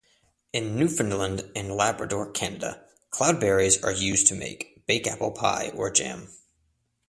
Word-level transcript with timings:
In 0.51 0.77
Newfoundland 0.79 1.51
and 1.55 1.73
Labrador, 1.75 2.31
Canada, 2.31 2.83
cloudberries 3.11 3.77
are 3.83 3.91
used 3.91 4.25
to 4.29 4.33
make 4.33 4.83
"bakeapple 4.87 5.35
pie" 5.35 5.69
or 5.75 5.91
jam. 5.91 6.29